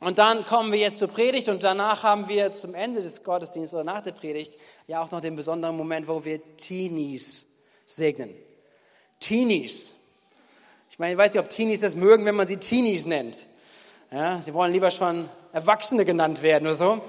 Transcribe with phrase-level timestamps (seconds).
[0.00, 3.74] Und dann kommen wir jetzt zur Predigt und danach haben wir zum Ende des Gottesdienstes
[3.74, 7.44] oder nach der Predigt ja auch noch den besonderen Moment, wo wir Teenies
[7.84, 8.34] segnen.
[9.20, 9.94] Teenies.
[10.90, 13.46] Ich meine, ich weiß nicht, ob Teenies das mögen, wenn man sie Teenies nennt.
[14.10, 17.00] Ja, sie wollen lieber schon Erwachsene genannt werden oder so.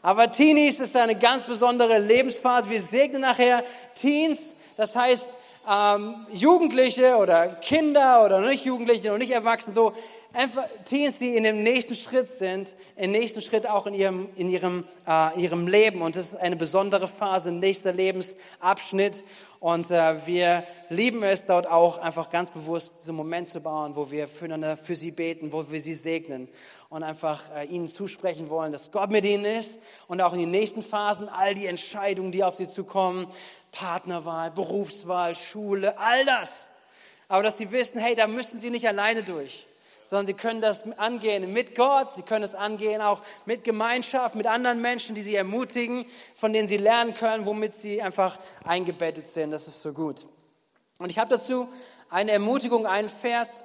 [0.00, 2.70] Aber Teenies ist eine ganz besondere Lebensphase.
[2.70, 5.30] Wir segnen nachher Teens, das heißt
[5.68, 9.92] ähm, Jugendliche oder Kinder oder nicht Jugendliche und nicht Erwachsene, so
[10.32, 14.48] einfach Teens, die in dem nächsten Schritt sind, im nächsten Schritt auch in ihrem, in
[14.48, 16.02] ihrem, äh, ihrem Leben.
[16.02, 19.24] Und das ist eine besondere Phase, nächster Lebensabschnitt.
[19.58, 24.10] Und äh, wir lieben es dort auch einfach ganz bewusst diesen Moment zu bauen, wo
[24.10, 26.48] wir füreinander für sie beten, wo wir sie segnen
[26.88, 29.78] und einfach äh, ihnen zusprechen wollen, dass Gott mit ihnen ist
[30.08, 33.26] und auch in den nächsten Phasen all die Entscheidungen, die auf sie zukommen,
[33.70, 36.70] Partnerwahl, Berufswahl, Schule, all das.
[37.28, 39.66] Aber dass sie wissen, hey, da müssen sie nicht alleine durch
[40.10, 44.48] sondern sie können das angehen mit Gott, sie können es angehen auch mit Gemeinschaft, mit
[44.48, 49.52] anderen Menschen, die sie ermutigen, von denen sie lernen können, womit sie einfach eingebettet sind.
[49.52, 50.26] Das ist so gut.
[50.98, 51.68] Und ich habe dazu
[52.08, 53.64] eine Ermutigung, einen Vers,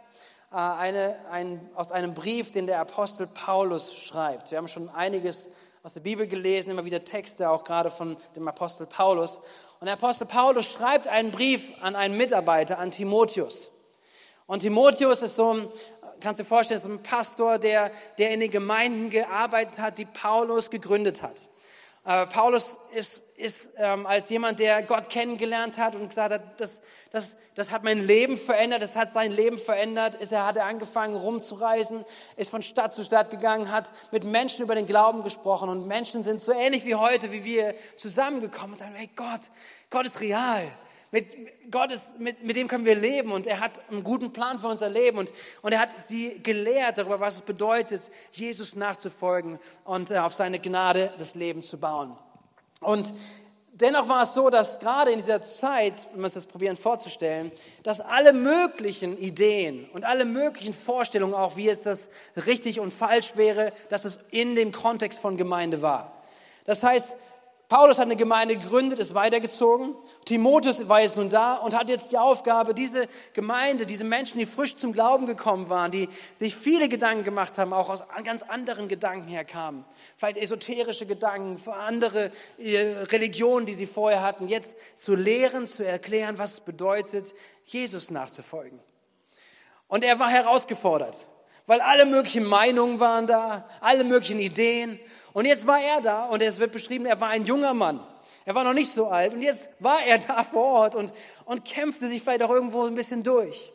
[0.52, 4.52] äh, eine, ein, aus einem Brief, den der Apostel Paulus schreibt.
[4.52, 5.50] Wir haben schon einiges
[5.82, 9.40] aus der Bibel gelesen, immer wieder Texte, auch gerade von dem Apostel Paulus.
[9.80, 13.72] Und der Apostel Paulus schreibt einen Brief an einen Mitarbeiter, an Timotheus.
[14.48, 15.68] Und Timotheus ist so ein
[16.22, 20.06] kannst du dir vorstellen, so ein Pastor, der, der in den Gemeinden gearbeitet hat, die
[20.06, 21.50] Paulus gegründet hat.
[22.06, 26.82] Äh, Paulus ist, ist ähm, als jemand, der Gott kennengelernt hat und gesagt hat, das,
[27.12, 30.16] das, das hat mein Leben verändert, das hat sein Leben verändert.
[30.16, 32.06] Ist, er hat angefangen rumzureisen,
[32.36, 36.24] ist von Stadt zu Stadt gegangen, hat mit Menschen über den Glauben gesprochen und Menschen
[36.24, 39.42] sind so ähnlich wie heute, wie wir zusammengekommen und sagen, hey Gott,
[39.90, 40.68] Gott ist real.
[41.16, 44.60] Mit Gott ist, mit, mit dem können wir leben und er hat einen guten Plan
[44.60, 49.58] für unser Leben und, und er hat sie gelehrt darüber, was es bedeutet, Jesus nachzufolgen
[49.86, 52.18] und äh, auf seine Gnade das Leben zu bauen.
[52.82, 53.14] Und
[53.72, 57.50] dennoch war es so, dass gerade in dieser Zeit, wenn wir uns das probieren vorzustellen,
[57.84, 62.10] dass alle möglichen Ideen und alle möglichen Vorstellungen, auch wie es das
[62.46, 66.12] richtig und falsch wäre, dass es in dem Kontext von Gemeinde war.
[66.66, 67.16] Das heißt,
[67.68, 69.96] Paulus hat eine Gemeinde gegründet, ist weitergezogen.
[70.26, 74.46] Timotheus war jetzt nun da und hat jetzt die Aufgabe, diese Gemeinde, diese Menschen, die
[74.46, 78.88] frisch zum Glauben gekommen waren, die sich viele Gedanken gemacht haben, auch aus ganz anderen
[78.88, 79.84] Gedanken herkamen.
[80.16, 86.38] Vielleicht esoterische Gedanken, andere äh, Religionen, die sie vorher hatten, jetzt zu lehren, zu erklären,
[86.38, 87.34] was es bedeutet,
[87.64, 88.80] Jesus nachzufolgen.
[89.88, 91.28] Und er war herausgefordert,
[91.68, 95.00] weil alle möglichen Meinungen waren da, alle möglichen Ideen.
[95.34, 98.00] Und jetzt war er da und es wird beschrieben, er war ein junger Mann.
[98.46, 101.14] Er war noch nicht so alt und jetzt war er da vor Ort und,
[101.46, 103.72] und kämpfte sich vielleicht auch irgendwo ein bisschen durch.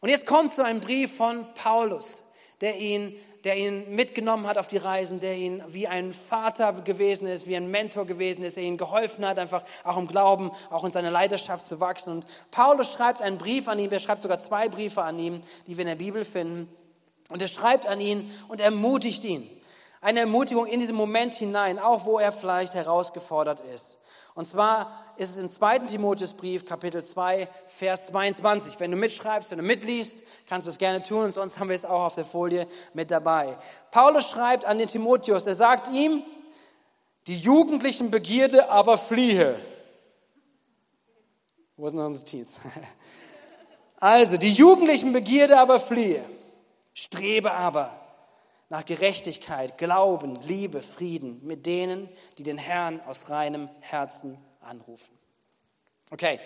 [0.00, 2.24] Und jetzt kommt so ein Brief von Paulus,
[2.60, 3.14] der ihn,
[3.44, 7.56] der ihn mitgenommen hat auf die Reisen, der ihn wie ein Vater gewesen ist, wie
[7.56, 11.10] ein Mentor gewesen ist, der ihm geholfen hat, einfach auch im Glauben, auch in seiner
[11.10, 12.14] Leidenschaft zu wachsen.
[12.14, 15.76] Und Paulus schreibt einen Brief an ihn, er schreibt sogar zwei Briefe an ihn, die
[15.76, 16.68] wir in der Bibel finden.
[17.30, 19.48] Und er schreibt an ihn und ermutigt ihn.
[20.02, 23.98] Eine Ermutigung in diesen Moment hinein, auch wo er vielleicht herausgefordert ist.
[24.34, 25.80] Und zwar ist es im 2.
[25.80, 28.80] Timotheusbrief, Kapitel 2, Vers 22.
[28.80, 31.74] Wenn du mitschreibst, wenn du mitliest, kannst du es gerne tun und sonst haben wir
[31.74, 33.58] es auch auf der Folie mit dabei.
[33.90, 36.22] Paulus schreibt an den Timotheus, er sagt ihm,
[37.26, 39.56] die jugendlichen Begierde aber fliehe.
[41.76, 42.58] Wo sind unsere Teens?
[44.02, 46.24] Also, die jugendlichen Begierde aber fliehe.
[46.94, 47.90] Strebe aber
[48.68, 52.08] nach Gerechtigkeit, Glauben, Liebe, Frieden mit denen,
[52.38, 55.18] die den Herrn aus reinem Herzen anrufen.
[56.10, 56.40] Okay,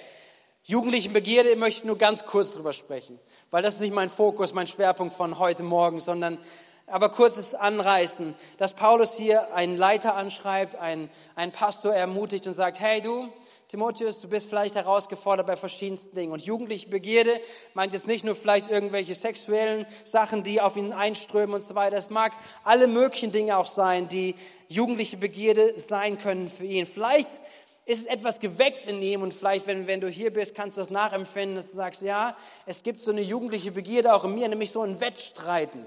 [0.65, 3.19] jugendlichen Begierde möchte ich nur ganz kurz drüber sprechen,
[3.51, 6.39] weil das ist nicht mein Fokus, mein Schwerpunkt von heute Morgen, sondern
[6.87, 12.79] aber kurzes Anreißen, dass Paulus hier einen Leiter anschreibt, einen, einen Pastor ermutigt und sagt,
[12.81, 13.31] hey du,
[13.75, 16.31] Timotheus, du bist vielleicht herausgefordert bei verschiedensten Dingen.
[16.31, 17.41] Und jugendliche Begierde
[17.75, 21.97] meint jetzt nicht nur vielleicht irgendwelche sexuellen Sachen, die auf ihn einströmen und so weiter.
[21.97, 24.37] Es mag alle möglichen Dinge auch sein, die
[24.69, 26.87] jugendliche Begierde sein können für ihn.
[26.87, 27.41] Vielleicht
[27.85, 30.81] ist es etwas geweckt in ihm und vielleicht, wenn, wenn du hier bist, kannst du
[30.81, 34.47] das nachempfinden, dass du sagst, ja, es gibt so eine jugendliche Begierde auch in mir,
[34.47, 35.85] nämlich so ein Wettstreiten.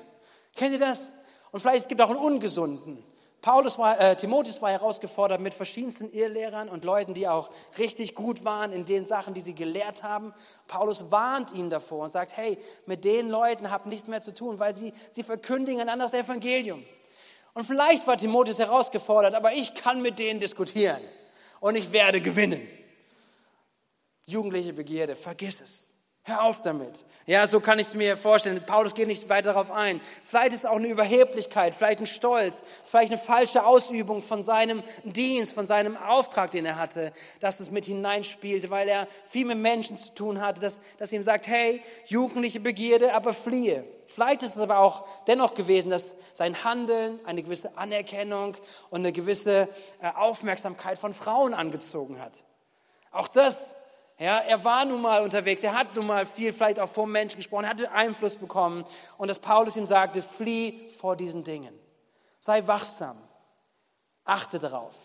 [0.57, 1.13] Kennt ihr das?
[1.53, 3.01] Und vielleicht es gibt auch einen ungesunden.
[3.41, 8.43] Paulus war, äh, Timotheus war herausgefordert mit verschiedensten Irrlehrern und Leuten, die auch richtig gut
[8.43, 10.33] waren in den Sachen, die sie gelehrt haben.
[10.67, 14.59] Paulus warnt ihn davor und sagt, hey, mit den Leuten habt nichts mehr zu tun,
[14.59, 16.83] weil sie, sie verkündigen ein anderes Evangelium.
[17.53, 21.01] Und vielleicht war Timotheus herausgefordert, aber ich kann mit denen diskutieren
[21.59, 22.67] und ich werde gewinnen.
[24.25, 25.86] Jugendliche Begierde, vergiss es.
[26.27, 27.05] Hör auf damit.
[27.25, 28.61] Ja, so kann ich es mir vorstellen.
[28.65, 30.01] Paulus geht nicht weiter darauf ein.
[30.29, 34.83] Vielleicht ist es auch eine Überheblichkeit, vielleicht ein Stolz, vielleicht eine falsche Ausübung von seinem
[35.05, 39.57] Dienst, von seinem Auftrag, den er hatte, dass es mit hineinspielte, weil er viel mit
[39.57, 43.85] Menschen zu tun hatte, dass, dass ihm sagt, hey, jugendliche Begierde, aber fliehe.
[44.07, 48.57] Vielleicht ist es aber auch dennoch gewesen, dass sein Handeln eine gewisse Anerkennung
[48.89, 49.69] und eine gewisse
[50.01, 52.43] äh, Aufmerksamkeit von Frauen angezogen hat.
[53.11, 53.76] Auch das
[54.19, 57.37] ja, er war nun mal unterwegs, er hat nun mal viel vielleicht auch vor Menschen
[57.37, 58.83] gesprochen, er hatte Einfluss bekommen.
[59.17, 61.77] Und dass Paulus ihm sagte, flieh vor diesen Dingen.
[62.39, 63.17] Sei wachsam,
[64.23, 64.95] achte darauf.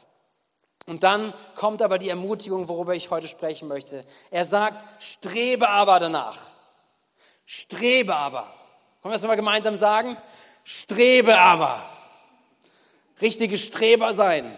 [0.86, 4.04] Und dann kommt aber die Ermutigung, worüber ich heute sprechen möchte.
[4.30, 6.38] Er sagt, strebe aber danach.
[7.44, 8.42] Strebe aber.
[9.00, 10.16] Können wir das mal gemeinsam sagen?
[10.64, 11.82] Strebe aber.
[13.20, 14.56] Richtige Streber sein.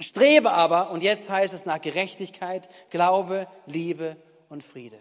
[0.00, 4.16] Strebe aber, und jetzt heißt es nach Gerechtigkeit, Glaube, Liebe
[4.48, 4.98] und Friede.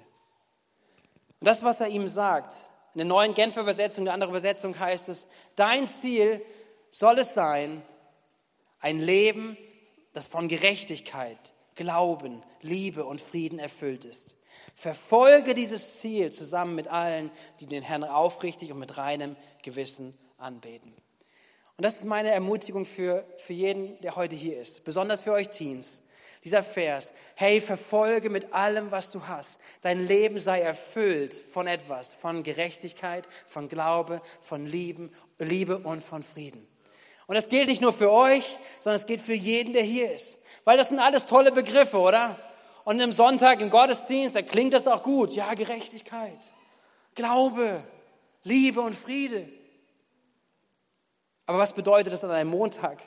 [1.40, 2.54] Und das, was er ihm sagt,
[2.94, 5.26] in der neuen Genfer Übersetzung, der andere Übersetzung heißt es,
[5.56, 6.46] dein Ziel
[6.90, 7.82] soll es sein,
[8.80, 9.58] ein Leben,
[10.14, 14.38] das von Gerechtigkeit, Glauben, Liebe und Frieden erfüllt ist.
[14.76, 20.94] Verfolge dieses Ziel zusammen mit allen, die den Herrn aufrichtig und mit reinem Gewissen anbeten.
[21.78, 25.50] Und das ist meine Ermutigung für, für jeden, der heute hier ist, besonders für euch
[25.50, 26.02] Teens.
[26.44, 29.60] Dieser Vers, hey, verfolge mit allem, was du hast.
[29.82, 36.22] Dein Leben sei erfüllt von etwas, von Gerechtigkeit, von Glaube, von Lieben, Liebe und von
[36.22, 36.68] Frieden.
[37.28, 40.38] Und das gilt nicht nur für euch, sondern es gilt für jeden, der hier ist.
[40.66, 42.38] Weil das sind alles tolle Begriffe, oder?
[42.84, 45.34] Und im Sonntag im Gottesdienst, da klingt das auch gut.
[45.34, 46.38] Ja, Gerechtigkeit,
[47.16, 47.82] Glaube,
[48.44, 49.48] Liebe und Friede.
[51.46, 53.02] Aber was bedeutet das an einem Montag?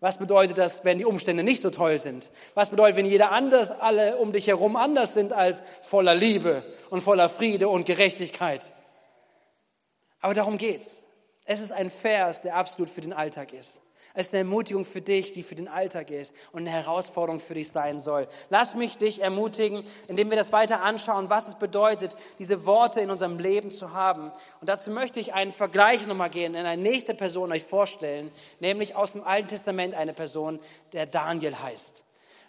[0.00, 2.30] Was bedeutet das, wenn die Umstände nicht so toll sind?
[2.54, 7.00] Was bedeutet, wenn jeder anders, alle um dich herum anders sind als voller Liebe und
[7.00, 8.70] voller Friede und Gerechtigkeit?
[10.20, 11.06] Aber darum geht's.
[11.46, 13.80] Es ist ein Vers, der absolut für den Alltag ist.
[14.16, 17.54] Es ist eine Ermutigung für dich, die für den Alltag ist und eine Herausforderung für
[17.54, 18.28] dich sein soll.
[18.48, 23.10] Lass mich dich ermutigen, indem wir das weiter anschauen, was es bedeutet, diese Worte in
[23.10, 24.30] unserem Leben zu haben.
[24.60, 28.30] Und dazu möchte ich einen Vergleich nochmal gehen, in eine nächste Person euch vorstellen,
[28.60, 30.60] nämlich aus dem Alten Testament eine Person,
[30.92, 32.04] der Daniel heißt.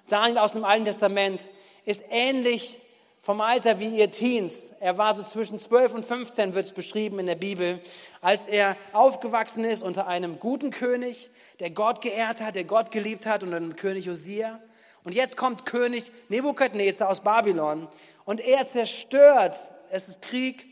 [0.07, 1.49] Daniel aus dem Alten Testament
[1.85, 2.79] ist ähnlich
[3.25, 4.71] vom Alter wie ihr Teens.
[4.79, 7.81] Er war so zwischen 12 und 15, wird es beschrieben in der Bibel,
[8.21, 13.25] als er aufgewachsen ist unter einem guten König, der Gott geehrt hat, der Gott geliebt
[13.25, 14.59] hat, unter dem König Josia.
[15.03, 17.87] Und jetzt kommt König Nebukadnezar aus Babylon
[18.25, 19.57] und er zerstört,
[19.89, 20.63] es ist Krieg,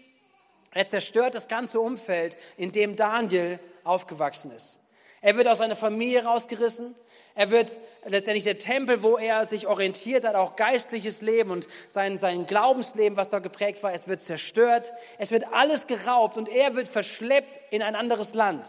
[0.69, 4.79] er zerstört das ganze Umfeld, in dem Daniel aufgewachsen ist.
[5.21, 6.93] Er wird aus seiner Familie rausgerissen.
[7.35, 12.17] Er wird letztendlich der Tempel, wo er sich orientiert hat, auch geistliches Leben und sein,
[12.17, 14.93] sein Glaubensleben, was da geprägt war, es wird zerstört.
[15.17, 18.67] Es wird alles geraubt und er wird verschleppt in ein anderes Land.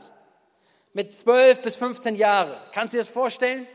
[0.95, 2.57] Mit zwölf bis 15 Jahre.
[2.73, 3.67] Kannst du dir das vorstellen?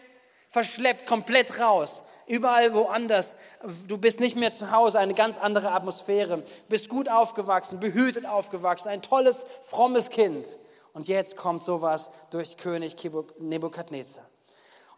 [0.48, 2.04] Verschleppt, komplett raus.
[2.26, 3.36] Überall woanders.
[3.88, 6.44] Du bist nicht mehr zu Hause, eine ganz andere Atmosphäre.
[6.68, 10.58] Bist gut aufgewachsen, behütet aufgewachsen, ein tolles, frommes Kind.
[10.94, 12.96] Und jetzt kommt sowas durch König
[13.40, 14.28] Nebukadnezar.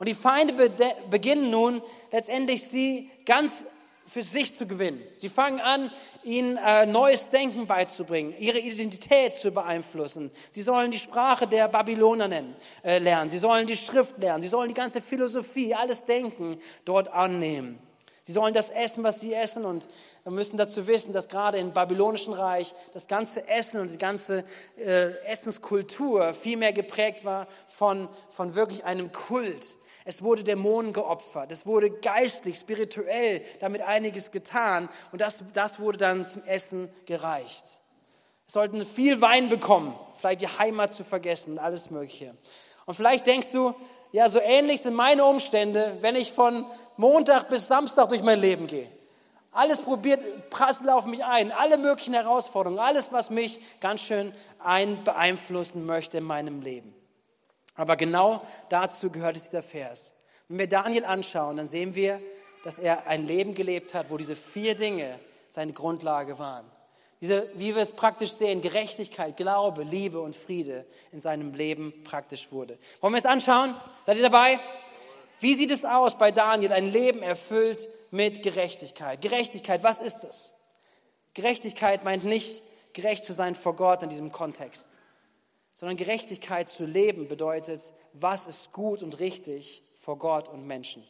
[0.02, 0.72] Und die Feinde
[1.12, 1.80] beginnen nun
[2.12, 3.66] letztendlich sie ganz
[4.12, 5.00] für sich zu gewinnen.
[5.14, 5.92] Sie fangen an,
[6.24, 10.32] ihnen äh, neues Denken beizubringen, ihre Identität zu beeinflussen.
[10.50, 13.30] Sie sollen die Sprache der Babyloner nennen, äh, lernen.
[13.30, 14.42] Sie sollen die Schrift lernen.
[14.42, 17.78] Sie sollen die ganze Philosophie, alles Denken dort annehmen.
[18.24, 19.88] Sie sollen das essen, was sie essen und
[20.24, 24.46] wir müssen dazu wissen, dass gerade im babylonischen Reich das ganze Essen und die ganze
[24.78, 29.76] äh, Essenskultur viel mehr geprägt war von, von wirklich einem Kult.
[30.06, 31.52] Es wurde Dämonen geopfert.
[31.52, 34.90] Es wurde geistlich, spirituell damit einiges getan.
[35.12, 37.64] Und das, das wurde dann zum Essen gereicht.
[38.48, 42.36] Es sollten viel Wein bekommen, vielleicht die Heimat zu vergessen, alles Mögliche.
[42.86, 43.74] Und vielleicht denkst du,
[44.12, 46.66] ja, so ähnlich sind meine Umstände, wenn ich von
[46.98, 48.90] Montag bis Samstag durch mein Leben gehe.
[49.54, 55.04] Alles probiert, prasselt auf mich ein, alle möglichen Herausforderungen, alles, was mich ganz schön ein
[55.04, 56.94] beeinflussen möchte in meinem Leben.
[57.82, 60.14] Aber genau dazu gehört es dieser Vers.
[60.48, 62.22] Wenn wir Daniel anschauen, dann sehen wir,
[62.64, 66.70] dass er ein Leben gelebt hat, wo diese vier Dinge seine Grundlage waren.
[67.22, 72.52] Diese, wie wir es praktisch sehen, Gerechtigkeit, Glaube, Liebe und Friede in seinem Leben praktisch
[72.52, 72.78] wurde.
[73.00, 73.76] Wollen wir es anschauen?
[74.06, 74.60] Seid ihr dabei?
[75.40, 76.74] Wie sieht es aus bei Daniel?
[76.74, 79.22] Ein Leben erfüllt mit Gerechtigkeit.
[79.22, 80.54] Gerechtigkeit, was ist es?
[81.34, 82.62] Gerechtigkeit meint nicht,
[82.94, 85.01] gerecht zu sein vor Gott in diesem Kontext
[85.82, 91.04] sondern Gerechtigkeit zu leben bedeutet, was ist gut und richtig vor Gott und Menschen.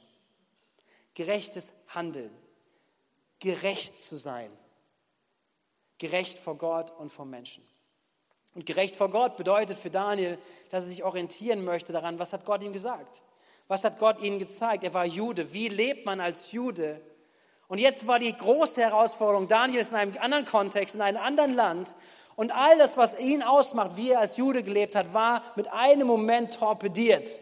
[1.14, 2.32] Gerechtes Handeln,
[3.42, 4.50] gerecht zu sein,
[5.98, 7.68] gerecht vor Gott und vor Menschen.
[8.56, 10.38] Und gerecht vor Gott bedeutet für Daniel,
[10.70, 13.24] dass er sich orientieren möchte daran, was hat Gott ihm gesagt?
[13.68, 14.86] Was hat Gott ihnen gezeigt?
[14.86, 15.52] Er war Jude.
[15.52, 17.02] Wie lebt man als Jude?
[17.68, 21.54] Und jetzt war die große Herausforderung, Daniel ist in einem anderen Kontext, in einem anderen
[21.56, 21.98] Land.
[22.36, 26.08] Und all das, was ihn ausmacht, wie er als Jude gelebt hat, war mit einem
[26.08, 27.40] Moment torpediert.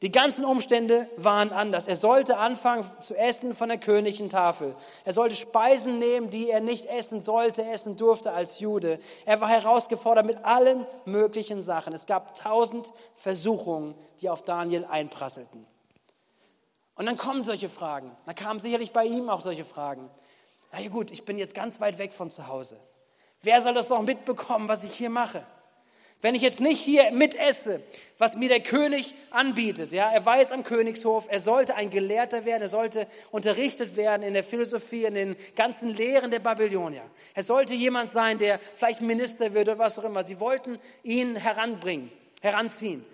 [0.00, 1.88] Die ganzen Umstände waren anders.
[1.88, 4.76] Er sollte anfangen zu essen von der königlichen Tafel.
[5.04, 9.00] Er sollte Speisen nehmen, die er nicht essen sollte, essen durfte als Jude.
[9.26, 11.92] Er war herausgefordert mit allen möglichen Sachen.
[11.92, 15.66] Es gab tausend Versuchungen, die auf Daniel einprasselten.
[16.94, 18.16] Und dann kommen solche Fragen.
[18.24, 20.08] Da kamen sicherlich bei ihm auch solche Fragen.
[20.70, 22.78] Na ja gut, ich bin jetzt ganz weit weg von zu Hause.
[23.42, 25.44] Wer soll das noch mitbekommen, was ich hier mache?
[26.20, 27.80] Wenn ich jetzt nicht hier mitesse,
[28.18, 32.62] was mir der König anbietet, ja, er weiß am Königshof, er sollte ein Gelehrter werden,
[32.62, 37.04] er sollte unterrichtet werden in der Philosophie, in den ganzen Lehren der Babylonier.
[37.34, 40.24] Er sollte jemand sein, der vielleicht Minister wird oder was auch immer.
[40.24, 42.10] Sie wollten ihn heranbringen,
[42.42, 43.06] heranziehen.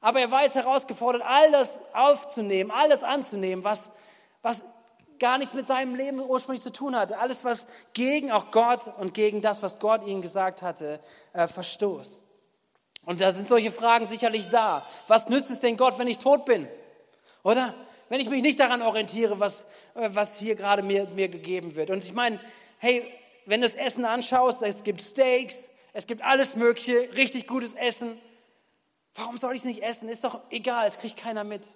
[0.00, 3.90] Aber er war jetzt herausgefordert, all das aufzunehmen, alles anzunehmen, was,
[4.42, 4.62] was
[5.22, 7.16] gar nichts mit seinem Leben ursprünglich zu tun hatte.
[7.18, 10.98] Alles, was gegen auch Gott und gegen das, was Gott ihm gesagt hatte,
[11.32, 12.20] äh, verstoßt.
[13.04, 14.84] Und da sind solche Fragen sicherlich da.
[15.06, 16.66] Was nützt es denn Gott, wenn ich tot bin?
[17.44, 17.72] Oder?
[18.08, 19.62] Wenn ich mich nicht daran orientiere, was,
[19.94, 21.90] äh, was hier gerade mir, mir gegeben wird.
[21.90, 22.40] Und ich meine,
[22.78, 23.06] hey,
[23.46, 28.20] wenn du das Essen anschaust, es gibt Steaks, es gibt alles Mögliche, richtig gutes Essen.
[29.14, 30.08] Warum soll ich es nicht essen?
[30.08, 31.68] Ist doch egal, es kriegt keiner mit.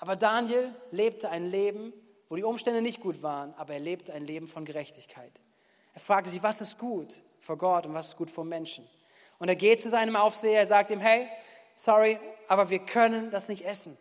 [0.00, 1.92] Aber Daniel lebte ein Leben,
[2.28, 5.32] wo die Umstände nicht gut waren, aber er lebte ein Leben von Gerechtigkeit.
[5.92, 8.88] Er fragte sich, was ist gut vor Gott und was ist gut vor Menschen?
[9.38, 11.28] Und er geht zu seinem Aufseher, er sagt ihm, hey,
[11.74, 13.96] sorry, aber wir können das nicht essen.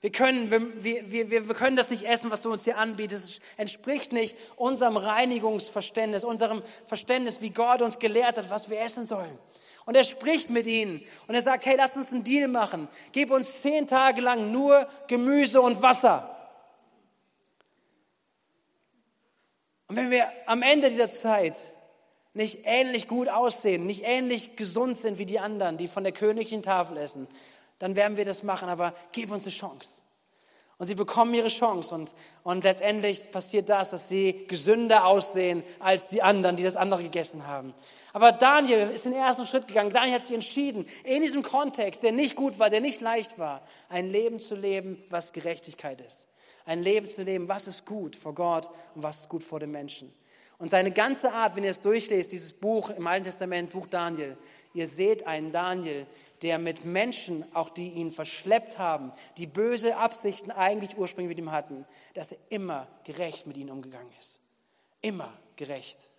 [0.00, 3.24] Wir können, wir, wir, wir, können das nicht essen, was du uns hier anbietest.
[3.24, 9.04] Es entspricht nicht unserem Reinigungsverständnis, unserem Verständnis, wie Gott uns gelehrt hat, was wir essen
[9.04, 9.38] sollen.
[9.86, 12.88] Und er spricht mit ihnen und er sagt, hey, lass uns einen Deal machen.
[13.12, 16.36] Gib uns zehn Tage lang nur Gemüse und Wasser.
[19.88, 21.58] Und wenn wir am Ende dieser Zeit
[22.32, 26.62] nicht ähnlich gut aussehen, nicht ähnlich gesund sind wie die anderen, die von der königlichen
[26.62, 27.26] Tafel essen,
[27.80, 30.02] dann werden wir das machen, aber gib uns eine Chance.
[30.78, 36.08] Und sie bekommen ihre Chance und, und letztendlich passiert das, dass sie gesünder aussehen als
[36.08, 37.74] die anderen, die das andere gegessen haben.
[38.12, 39.92] Aber Daniel ist den ersten Schritt gegangen.
[39.92, 43.62] Daniel hat sich entschieden, in diesem Kontext, der nicht gut war, der nicht leicht war,
[43.88, 46.28] ein Leben zu leben, was Gerechtigkeit ist.
[46.66, 49.70] Ein Leben zu leben, was ist gut vor Gott und was ist gut vor den
[49.70, 50.12] Menschen.
[50.58, 54.36] Und seine ganze Art, wenn ihr es durchlest, dieses Buch im Alten Testament, Buch Daniel,
[54.74, 56.06] ihr seht einen Daniel,
[56.42, 61.52] der mit Menschen, auch die ihn verschleppt haben, die böse Absichten eigentlich ursprünglich mit ihm
[61.52, 64.40] hatten, dass er immer gerecht mit ihnen umgegangen ist.
[65.00, 66.10] Immer gerecht.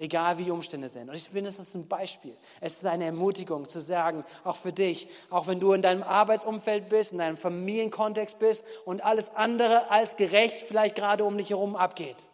[0.00, 1.08] Egal wie die Umstände sind.
[1.08, 2.34] Und ich finde, es ist ein Beispiel.
[2.60, 6.88] Es ist eine Ermutigung zu sagen, auch für dich, auch wenn du in deinem Arbeitsumfeld
[6.88, 11.76] bist, in deinem Familienkontext bist und alles andere als gerecht vielleicht gerade um dich herum
[11.76, 12.30] abgeht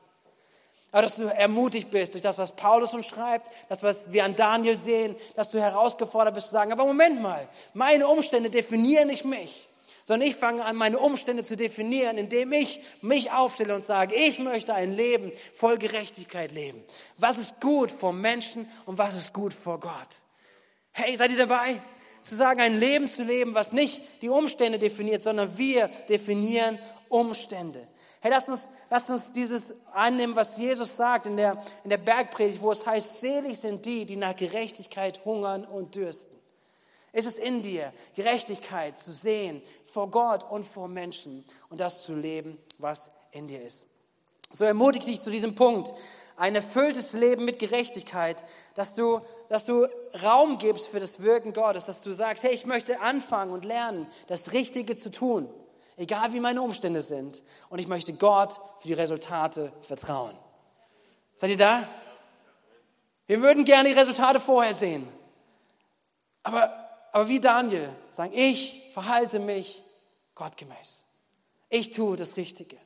[0.97, 4.35] aber dass du ermutigt bist durch das, was Paulus uns schreibt, das, was wir an
[4.35, 9.27] Daniel sehen, dass du herausgefordert bist zu sagen, aber Moment mal, meine Umstände definieren nicht
[9.27, 9.69] mich,
[10.07, 14.39] sondern ich fange an, meine Umstände zu definieren, indem ich mich aufstelle und sage, ich
[14.39, 16.81] möchte ein Leben voll Gerechtigkeit leben.
[17.19, 20.23] Was ist gut vor Menschen und was ist gut vor Gott?
[20.93, 21.81] Hey, seid ihr dabei?
[22.23, 27.89] Zu sagen, ein Leben zu leben, was nicht die Umstände definiert, sondern wir definieren Umstände.
[28.21, 32.63] Hey, lasst uns, lasst uns dieses annehmen, was Jesus sagt in der, in der Bergpredigt,
[32.63, 36.36] wo es heißt, selig sind die, die nach Gerechtigkeit hungern und dürsten.
[37.17, 42.15] Ist es in dir, Gerechtigkeit zu sehen vor Gott und vor Menschen und das zu
[42.15, 43.87] leben, was in dir ist.
[44.53, 45.93] So ermutige dich zu diesem Punkt,
[46.37, 48.45] ein erfülltes Leben mit Gerechtigkeit,
[48.75, 49.89] dass du, dass du
[50.23, 54.07] Raum gibst für das Wirken Gottes, dass du sagst, hey, ich möchte anfangen und lernen,
[54.29, 55.49] das Richtige zu tun
[55.97, 57.43] egal wie meine Umstände sind.
[57.69, 60.37] Und ich möchte Gott für die Resultate vertrauen.
[61.35, 61.89] Seid ihr da?
[63.27, 65.07] Wir würden gerne die Resultate vorher sehen.
[66.43, 69.83] Aber, aber wie Daniel sagen, ich verhalte mich
[70.35, 71.05] gottgemäß.
[71.69, 72.77] Ich tue das Richtige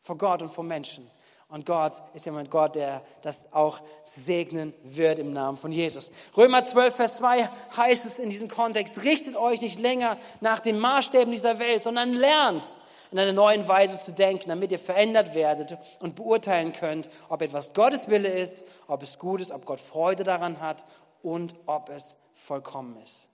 [0.00, 1.10] vor Gott und vor Menschen.
[1.50, 6.10] Und Gott ist mein Gott, der das auch segnen wird im Namen von Jesus.
[6.36, 10.78] Römer 12, Vers 2 heißt es in diesem Kontext, richtet euch nicht länger nach den
[10.78, 12.76] Maßstäben dieser Welt, sondern lernt
[13.10, 17.72] in einer neuen Weise zu denken, damit ihr verändert werdet und beurteilen könnt, ob etwas
[17.72, 20.84] Gottes Wille ist, ob es gut ist, ob Gott Freude daran hat
[21.22, 23.27] und ob es vollkommen ist.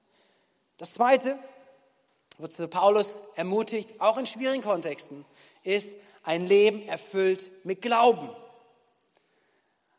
[0.79, 1.39] Das Zweite,
[2.39, 5.25] wozu Paulus ermutigt, auch in schwierigen Kontexten,
[5.63, 8.29] ist, ein Leben erfüllt mit Glauben.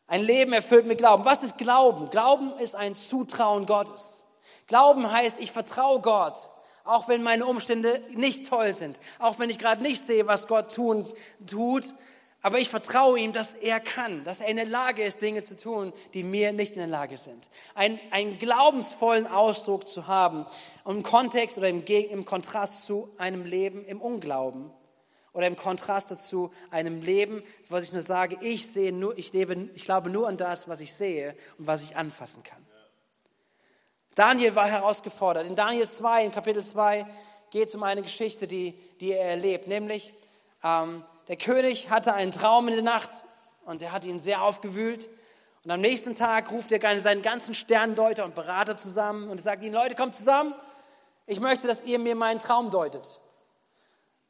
[0.08, 1.26] Ein Leben erfüllt mit Glauben.
[1.26, 2.10] Was ist Glauben?
[2.10, 4.26] Glauben ist ein Zutrauen Gottes.
[4.68, 6.38] Glauben heißt, ich vertraue Gott,
[6.84, 10.74] auch wenn meine Umstände nicht toll sind, auch wenn ich gerade nicht sehe, was Gott
[10.74, 11.12] tun,
[11.48, 11.94] tut,
[12.46, 15.58] aber ich vertraue ihm, dass er kann, dass er in der Lage ist, Dinge zu
[15.58, 17.50] tun, die mir nicht in der Lage sind.
[17.74, 20.46] Ein, einen glaubensvollen Ausdruck zu haben,
[20.86, 24.70] im Kontext oder im, im Kontrast zu einem Leben im Unglauben.
[25.34, 29.72] Oder im Kontrast dazu einem Leben, was ich nur sage, ich sehe nur, ich lebe,
[29.74, 32.64] ich glaube nur an das, was ich sehe und was ich anfassen kann.
[34.14, 35.48] Daniel war herausgefordert.
[35.48, 37.08] In Daniel 2, in Kapitel 2,
[37.50, 40.14] geht es um eine Geschichte, die, die er erlebt, nämlich
[40.64, 43.10] ähm, der König hatte einen Traum in der Nacht
[43.66, 45.10] und er hat ihn sehr aufgewühlt.
[45.64, 49.74] Und am nächsten Tag ruft er seinen ganzen Sterndeuter und Berater zusammen und sagt ihnen,
[49.74, 50.54] Leute, kommt zusammen,
[51.26, 53.20] ich möchte, dass ihr mir meinen Traum deutet.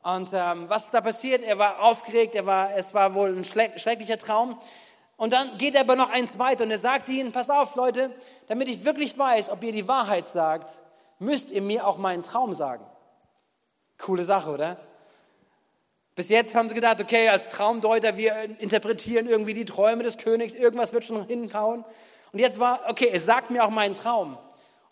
[0.02, 1.42] Und ähm, was ist da passiert?
[1.42, 4.58] Er war aufgeregt, er war, es war wohl ein schrecklicher Traum.
[5.18, 8.12] Und dann geht er aber noch eins weiter und er sagt ihnen, pass auf Leute,
[8.48, 10.70] damit ich wirklich weiß, ob ihr die Wahrheit sagt,
[11.20, 12.86] müsst ihr mir auch meinen Traum sagen.
[13.98, 14.78] Coole Sache, oder?
[16.16, 20.56] Bis jetzt haben sie gedacht, okay, als Traumdeuter, wir interpretieren irgendwie die Träume des Königs,
[20.56, 21.84] irgendwas wird schon hinkauen.
[22.32, 24.38] Und jetzt war, okay, es sagt mir auch meinen Traum.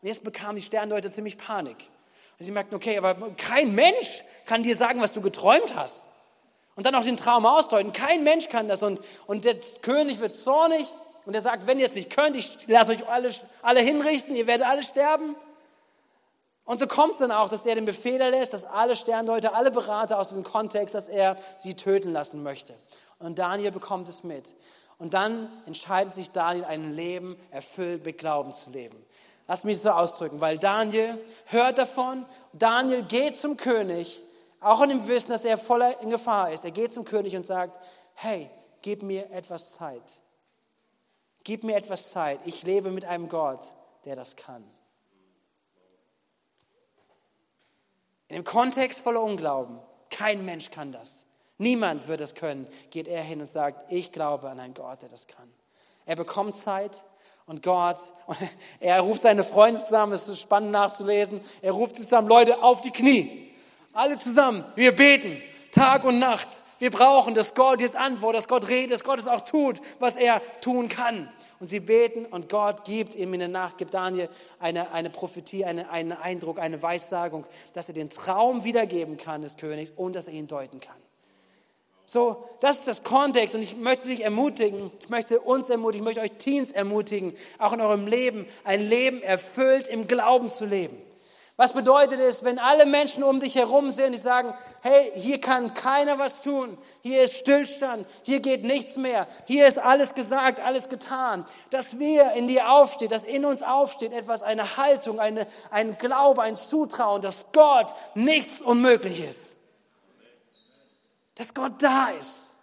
[0.02, 1.78] Und jetzt bekamen die Sterndeuter ziemlich Panik.
[2.38, 6.06] Und sie merkten, okay, aber kein Mensch kann dir sagen, was du geträumt hast.
[6.76, 7.94] Und dann auch den Traum ausdeuten.
[7.94, 8.84] Kein Mensch kann das.
[8.84, 10.94] Und, und der König wird zornig
[11.26, 14.48] und er sagt, wenn ihr es nicht könnt, ich lasse euch alle, alle hinrichten, ihr
[14.48, 15.36] werdet alle sterben.
[16.66, 19.72] Und so kommt es dann auch, dass er den Befehl erlässt, dass alle Sterndeuter, alle
[19.72, 22.76] Berater aus diesem Kontext, dass er sie töten lassen möchte.
[23.20, 24.56] Und Daniel bekommt es mit.
[24.98, 29.06] Und dann entscheidet sich Daniel, ein Leben erfüllt mit Glauben zu leben.
[29.48, 34.24] Lass mich das so ausdrücken, weil Daniel hört davon, Daniel geht zum König,
[34.62, 36.64] auch in dem Wissen, dass er voller in Gefahr ist.
[36.64, 37.78] Er geht zum König und sagt,
[38.14, 38.50] hey,
[38.82, 40.18] gib mir etwas Zeit.
[41.44, 42.40] Gib mir etwas Zeit.
[42.46, 43.74] Ich lebe mit einem Gott,
[44.06, 44.64] der das kann.
[48.34, 49.78] In dem Kontext voller Unglauben,
[50.10, 51.28] kein Mensch kann das.
[51.60, 55.10] Niemand wird es können, geht er hin und sagt, ich glaube an einen Gott, der
[55.10, 55.54] das kann.
[56.08, 57.04] Er bekommt Zeit
[57.46, 57.98] und Gott,
[58.80, 62.90] er ruft seine Freunde zusammen, es ist spannend nachzulesen, er ruft zusammen, Leute, auf die
[62.90, 63.54] Knie.
[63.94, 65.40] Alle zusammen, wir beten,
[65.72, 66.50] Tag und Nacht.
[66.80, 70.16] Wir brauchen, dass Gott jetzt antwortet, dass Gott redet, dass Gott es auch tut, was
[70.16, 71.32] er tun kann.
[71.60, 75.66] Und sie beten und Gott gibt ihm in der Nacht, gibt Daniel eine, eine Prophetie,
[75.66, 80.28] eine, einen Eindruck, eine Weissagung, dass er den Traum wiedergeben kann des Königs und dass
[80.28, 80.98] er ihn deuten kann.
[82.06, 86.06] So, das ist das Kontext und ich möchte dich ermutigen, ich möchte uns ermutigen, ich
[86.06, 90.96] möchte euch Teens ermutigen, auch in eurem Leben ein Leben erfüllt im Glauben zu leben.
[91.56, 95.76] Was bedeutet es, wenn alle Menschen um dich herum sind, die sagen, hey, hier kann
[95.76, 100.90] keiner was tun, hier ist Stillstand, hier geht nichts mehr, hier ist alles gesagt, alles
[100.90, 105.96] getan, dass wir in dir aufsteht, dass in uns aufsteht etwas, eine Haltung, eine, ein
[106.00, 109.56] Glaube, ein Zutrauen, dass Gott nichts unmöglich ist.
[111.36, 112.56] Dass Gott da ist,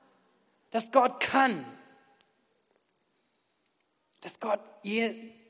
[0.72, 1.64] dass Gott kann,
[4.20, 4.60] dass Gott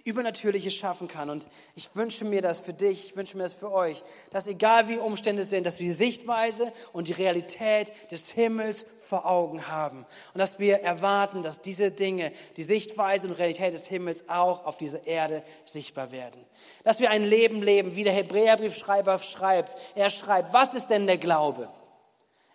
[0.04, 1.30] Übernatürliches schaffen kann.
[1.30, 4.88] Und ich wünsche mir das für dich, ich wünsche mir das für euch, dass egal
[4.88, 10.06] wie Umstände sind, dass wir die Sichtweise und die Realität des Himmels vor Augen haben.
[10.34, 14.76] Und dass wir erwarten, dass diese Dinge, die Sichtweise und Realität des Himmels auch auf
[14.76, 16.44] dieser Erde sichtbar werden.
[16.84, 19.76] Dass wir ein Leben leben, wie der Hebräerbriefschreiber schreibt.
[19.94, 21.68] Er schreibt, was ist denn der Glaube?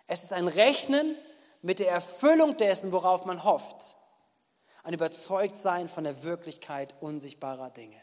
[0.06, 1.16] Es ist ein Rechnen
[1.62, 3.95] mit der Erfüllung dessen, worauf man hofft
[4.86, 8.00] ein Überzeugtsein von der Wirklichkeit unsichtbarer Dinge.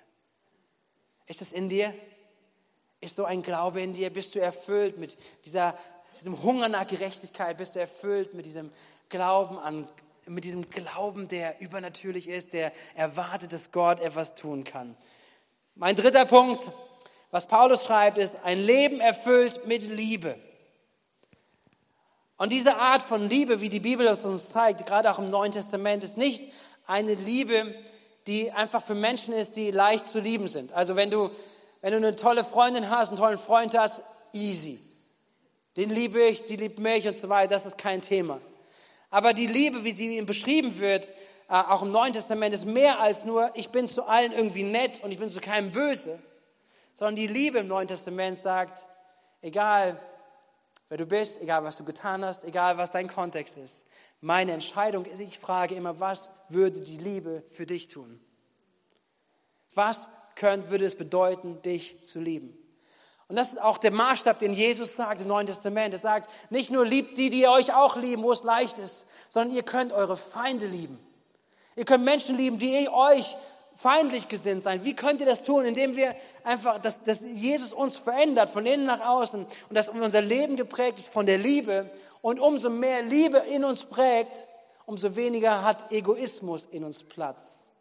[1.28, 1.94] Ist das in dir?
[3.00, 4.10] Ist so ein Glaube in dir?
[4.10, 5.78] Bist du erfüllt mit dieser,
[6.20, 7.58] diesem Hunger nach Gerechtigkeit?
[7.58, 8.70] Bist du erfüllt mit diesem
[9.08, 9.88] Glauben an,
[10.26, 14.98] mit diesem Glauben, der übernatürlich ist, der erwartet, dass Gott etwas tun kann?
[15.76, 16.70] Mein dritter Punkt,
[17.32, 20.36] was Paulus schreibt, ist ein Leben erfüllt mit Liebe.
[22.36, 25.54] Und diese Art von Liebe, wie die Bibel es uns zeigt, gerade auch im Neuen
[25.54, 26.52] Testament, ist nicht
[26.86, 27.74] eine Liebe,
[28.28, 30.74] die einfach für Menschen ist, die leicht zu lieben sind.
[30.74, 31.30] Also wenn du,
[31.82, 34.80] wenn du eine tolle Freundin hast, einen tollen Freund hast, easy.
[35.76, 38.40] Den liebe ich, die liebt mich und so weiter, das ist kein Thema.
[39.10, 41.10] Aber die Liebe, wie sie ihm beschrieben wird,
[41.50, 45.04] äh, auch im Neuen Testament, ist mehr als nur, ich bin zu allen irgendwie nett
[45.04, 46.20] und ich bin zu keinem böse,
[46.94, 48.86] sondern die Liebe im Neuen Testament sagt,
[49.42, 50.00] egal
[50.90, 53.86] wer du bist, egal was du getan hast, egal was dein Kontext ist,
[54.24, 58.22] meine Entscheidung ist, ich frage immer, was würde die Liebe für dich tun?
[59.76, 62.58] Was könnte, würde es bedeuten, dich zu lieben?
[63.28, 65.94] Und das ist auch der Maßstab, den Jesus sagt im Neuen Testament.
[65.94, 69.56] Er sagt, nicht nur liebt die, die euch auch lieben, wo es leicht ist, sondern
[69.56, 70.98] ihr könnt eure Feinde lieben.
[71.76, 73.36] Ihr könnt Menschen lieben, die euch
[73.84, 74.86] feindlich gesinnt sein.
[74.86, 75.66] Wie könnt ihr das tun?
[75.66, 76.16] Indem wir
[76.46, 81.00] einfach, dass, dass Jesus uns verändert, von innen nach außen und dass unser Leben geprägt
[81.00, 81.92] ist von der Liebe.
[82.22, 84.48] Und umso mehr Liebe in uns prägt,
[84.86, 87.74] umso weniger hat Egoismus in uns Platz.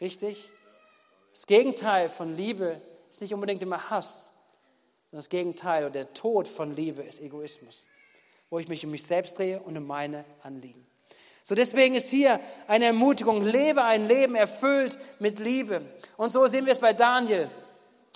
[0.00, 0.50] Richtig?
[1.34, 4.30] Das Gegenteil von Liebe ist nicht unbedingt immer Hass,
[5.10, 7.90] sondern das Gegenteil oder der Tod von Liebe ist Egoismus,
[8.48, 10.86] wo ich mich um mich selbst drehe und um meine Anliegen.
[11.46, 15.80] So deswegen ist hier eine Ermutigung, lebe ein Leben erfüllt mit Liebe.
[16.16, 17.48] Und so sehen wir es bei Daniel.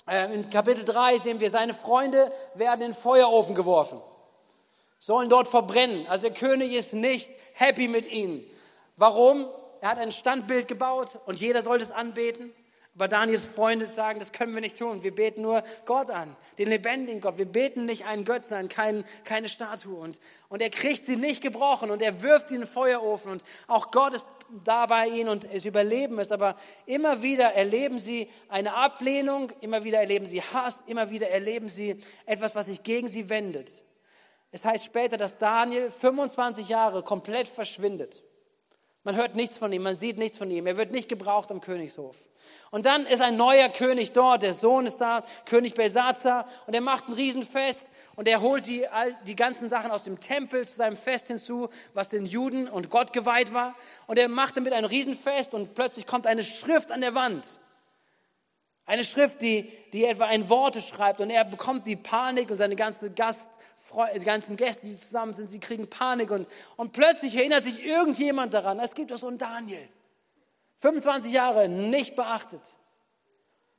[0.05, 4.01] Äh, in Kapitel 3 sehen wir, seine Freunde werden in den Feuerofen geworfen,
[4.97, 6.05] sollen dort verbrennen.
[6.07, 8.43] Also der König ist nicht happy mit ihnen.
[8.97, 9.47] Warum?
[9.79, 12.51] Er hat ein Standbild gebaut und jeder soll es anbeten.
[12.93, 15.01] Aber Daniels Freunde sagen, das können wir nicht tun.
[15.01, 17.37] Wir beten nur Gott an, den lebendigen Gott.
[17.37, 19.95] Wir beten nicht einen Götzen an, kein, keine Statue.
[19.95, 23.31] Und, und er kriegt sie nicht gebrochen und er wirft sie in den Feuerofen.
[23.31, 24.27] Und auch Gott ist
[24.65, 26.33] da bei ihnen und es überleben es.
[26.33, 31.69] Aber immer wieder erleben sie eine Ablehnung, immer wieder erleben sie Hass, immer wieder erleben
[31.69, 33.85] sie etwas, was sich gegen sie wendet.
[34.51, 38.21] Es heißt später, dass Daniel 25 Jahre komplett verschwindet.
[39.03, 40.67] Man hört nichts von ihm, man sieht nichts von ihm.
[40.67, 42.17] Er wird nicht gebraucht am Königshof.
[42.69, 46.81] Und dann ist ein neuer König dort, der Sohn ist da, König Belsazar, und er
[46.81, 48.85] macht ein Riesenfest und er holt die,
[49.25, 53.13] die ganzen Sachen aus dem Tempel zu seinem Fest hinzu, was den Juden und Gott
[53.13, 53.75] geweiht war.
[54.07, 57.59] Und er macht damit ein Riesenfest und plötzlich kommt eine Schrift an der Wand.
[58.85, 62.75] Eine Schrift, die, die etwa ein Worte schreibt und er bekommt die Panik und seine
[62.75, 63.49] ganze Gast,
[64.15, 68.53] die ganzen Gäste, die zusammen sind, sie kriegen Panik und, und plötzlich erinnert sich irgendjemand
[68.53, 69.87] daran, es gibt doch so einen Daniel.
[70.77, 72.61] 25 Jahre nicht beachtet.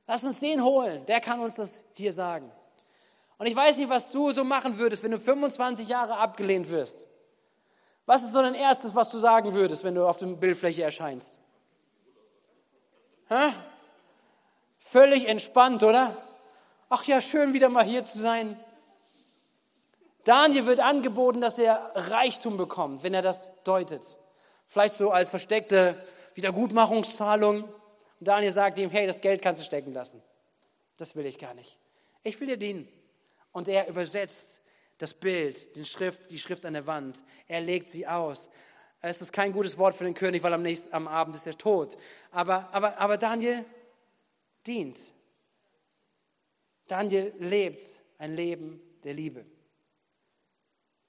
[0.07, 2.51] Lass uns den holen, der kann uns das hier sagen.
[3.39, 7.09] Und ich weiß nicht, was du so machen würdest, wenn du 25 Jahre abgelehnt wirst.
[8.07, 11.41] Was ist so dein erstes, was du sagen würdest, wenn du auf der Bildfläche erscheinst?
[13.29, 13.53] Hä?
[14.79, 16.17] Völlig entspannt, oder?
[16.89, 18.63] Ach ja, schön wieder mal hier zu sein.
[20.25, 24.17] Daniel wird angeboten, dass er Reichtum bekommt, wenn er das deutet.
[24.67, 25.97] Vielleicht so als versteckte
[26.35, 27.65] Wiedergutmachungszahlung.
[27.65, 27.75] Und
[28.21, 30.23] Daniel sagt ihm, hey, das Geld kannst du stecken lassen.
[30.97, 31.77] Das will ich gar nicht.
[32.23, 32.89] Ich will dir dienen.
[33.51, 34.61] Und er übersetzt
[34.99, 37.23] das Bild, den Schrift, die Schrift an der Wand.
[37.49, 38.49] Er legt sie aus.
[39.01, 41.59] Es ist kein gutes Wort für den König, weil am, nächsten, am Abend ist er
[41.59, 41.97] tot.
[42.31, 43.65] Aber, aber, aber Daniel
[44.65, 44.99] dient.
[46.87, 47.83] Daniel lebt
[48.19, 49.45] ein Leben der Liebe.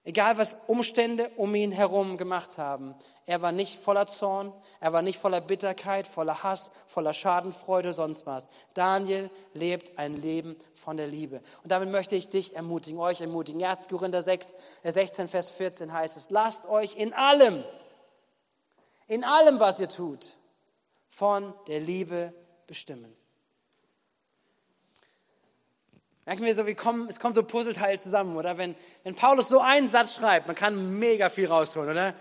[0.06, 2.94] Egal was Umstände um ihn herum gemacht haben,
[3.26, 8.26] er war nicht voller Zorn, er war nicht voller Bitterkeit, voller Hass, voller Schadenfreude, sonst
[8.26, 8.50] was.
[8.74, 11.42] Daniel lebt ein Leben von der Liebe.
[11.64, 13.64] Und damit möchte ich dich ermutigen, euch ermutigen.
[13.64, 13.88] 1.
[13.88, 14.52] Korinther 6,
[14.84, 17.64] 16, Vers 14 heißt es, lasst euch in allem,
[19.08, 20.36] in allem, was ihr tut,
[21.08, 22.34] von der Liebe
[22.68, 23.16] bestimmen.
[26.26, 28.58] Merken wir so, wie kommen, es kommen so Puzzleteile zusammen, oder?
[28.58, 32.14] Wenn, wenn Paulus so einen Satz schreibt, man kann mega viel rausholen, oder?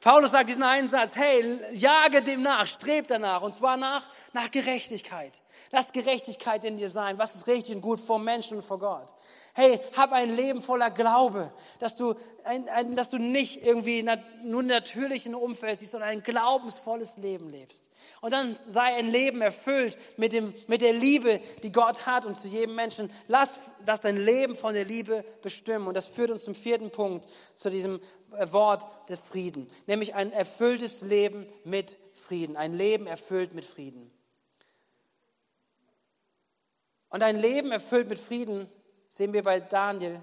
[0.00, 4.50] Paulus sagt diesen einen Satz, hey, jage dem nach, streb danach, und zwar nach, nach
[4.52, 5.42] Gerechtigkeit.
[5.70, 7.18] Lass Gerechtigkeit in dir sein.
[7.18, 9.14] Was ist richtig und gut vor Menschen und vor Gott?
[9.54, 14.20] Hey, hab ein Leben voller Glaube, dass du, ein, ein, dass du nicht irgendwie nat,
[14.44, 17.88] nur natürlich in Umfeld siehst, sondern ein glaubensvolles Leben lebst.
[18.20, 22.36] Und dann sei ein Leben erfüllt mit, dem, mit der Liebe, die Gott hat und
[22.36, 23.10] zu jedem Menschen.
[23.26, 25.86] Lass, lass dein Leben von der Liebe bestimmen.
[25.86, 28.00] Und das führt uns zum vierten Punkt, zu diesem
[28.36, 29.68] äh, Wort des Frieden.
[29.86, 32.56] Nämlich ein erfülltes Leben mit Frieden.
[32.56, 34.10] Ein Leben erfüllt mit Frieden.
[37.10, 38.68] Und ein Leben erfüllt mit Frieden
[39.08, 40.22] sehen wir bei Daniel,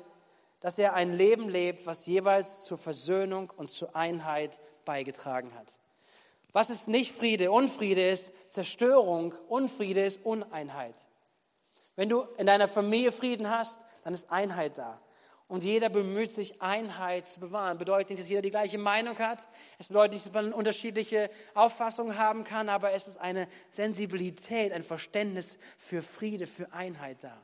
[0.60, 5.74] dass er ein Leben lebt, was jeweils zur Versöhnung und zur Einheit beigetragen hat.
[6.54, 7.52] Was ist nicht Friede?
[7.52, 10.96] Unfriede ist Zerstörung, Unfriede ist Uneinheit.
[11.96, 15.02] Wenn du in deiner Familie Frieden hast, dann ist Einheit da.
[15.48, 17.78] Und jeder bemüht sich, Einheit zu bewahren.
[17.78, 19.48] Bedeutet nicht, dass jeder die gleiche Meinung hat.
[19.78, 24.82] Es bedeutet nicht, dass man unterschiedliche Auffassungen haben kann, aber es ist eine Sensibilität, ein
[24.82, 27.38] Verständnis für Friede, für Einheit da.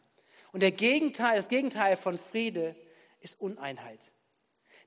[0.51, 2.75] Und der Gegenteil, das Gegenteil von Friede
[3.19, 3.99] ist Uneinheit.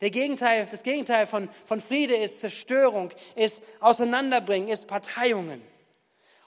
[0.01, 5.63] Der Gegenteil, das Gegenteil von, von Friede ist Zerstörung, ist Auseinanderbringen, ist Parteiungen.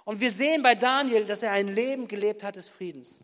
[0.03, 3.23] Und wir sehen bei Daniel, dass er ein Leben gelebt hat des Friedens.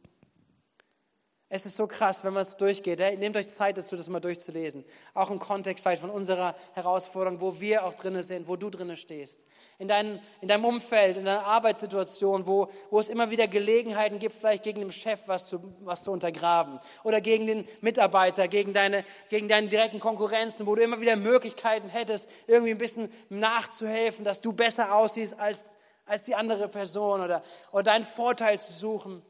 [1.55, 2.99] Es ist so krass, wenn man es durchgeht.
[2.99, 4.83] Hey, nehmt euch Zeit dazu, das mal durchzulesen.
[5.13, 8.97] Auch im Kontext vielleicht von unserer Herausforderung, wo wir auch drinnen sind, wo du drinnen
[8.97, 9.43] stehst.
[9.77, 14.33] In, dein, in deinem Umfeld, in deiner Arbeitssituation, wo, wo es immer wieder Gelegenheiten gibt,
[14.33, 16.79] vielleicht gegen den Chef was zu, was zu untergraben.
[17.03, 21.87] Oder gegen den Mitarbeiter, gegen deine, gegen deine direkten Konkurrenzen, wo du immer wieder Möglichkeiten
[21.87, 25.63] hättest, irgendwie ein bisschen nachzuhelfen, dass du besser aussiehst als,
[26.07, 29.21] als die andere Person oder, oder deinen Vorteil zu suchen.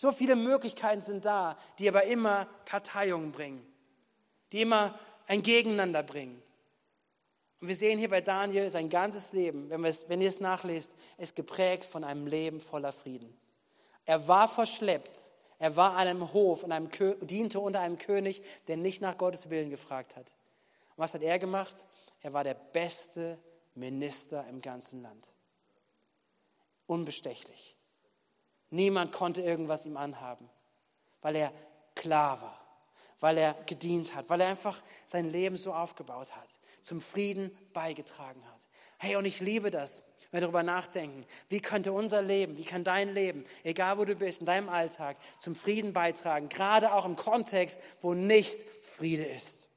[0.00, 3.62] So viele Möglichkeiten sind da, die aber immer Parteiungen bringen,
[4.50, 6.42] die immer ein Gegeneinander bringen.
[7.60, 10.96] Und wir sehen hier bei Daniel, sein ganzes Leben, wenn, es, wenn ihr es nachlest,
[11.18, 13.38] ist geprägt von einem Leben voller Frieden.
[14.06, 15.18] Er war verschleppt,
[15.58, 16.88] er war an einem Hof und einem,
[17.20, 20.34] diente unter einem König, der nicht nach Gottes Willen gefragt hat.
[20.96, 21.76] Und was hat er gemacht?
[22.22, 23.38] Er war der beste
[23.74, 25.30] Minister im ganzen Land.
[26.86, 27.76] Unbestechlich.
[28.70, 30.48] Niemand konnte irgendwas ihm anhaben,
[31.22, 31.52] weil er
[31.94, 32.60] klar war,
[33.18, 36.48] weil er gedient hat, weil er einfach sein Leben so aufgebaut hat,
[36.80, 38.60] zum Frieden beigetragen hat.
[38.98, 42.84] Hey, und ich liebe das, wenn wir darüber nachdenken, wie könnte unser Leben, wie kann
[42.84, 47.16] dein Leben, egal wo du bist, in deinem Alltag, zum Frieden beitragen, gerade auch im
[47.16, 48.62] Kontext, wo nicht
[48.96, 49.68] Friede ist.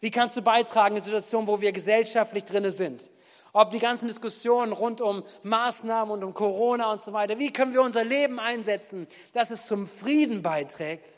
[0.00, 3.10] Wie kannst du beitragen in Situationen, wo wir gesellschaftlich drinne sind?
[3.52, 7.38] Ob die ganzen Diskussionen rund um Maßnahmen und um Corona und so weiter.
[7.38, 11.08] Wie können wir unser Leben einsetzen, dass es zum Frieden beiträgt?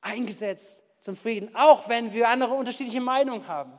[0.00, 3.78] Eingesetzt zum Frieden, auch wenn wir andere unterschiedliche Meinungen haben.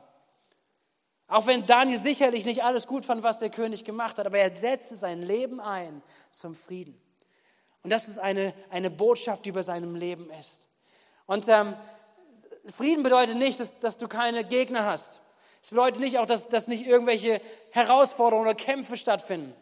[1.26, 4.54] Auch wenn Daniel sicherlich nicht alles gut fand, was der König gemacht hat, aber er
[4.54, 7.00] setzte sein Leben ein zum Frieden.
[7.82, 10.68] Und das ist eine, eine Botschaft, die über seinem Leben ist.
[11.26, 11.74] Und ähm,
[12.76, 15.20] Frieden bedeutet nicht, dass, dass du keine Gegner hast.
[15.62, 19.54] Es bedeutet nicht auch, dass, dass nicht irgendwelche Herausforderungen oder Kämpfe stattfinden.